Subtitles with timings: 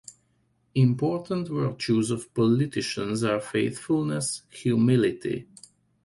[0.73, 5.47] Important virtues of politicians are faithfulness, humility.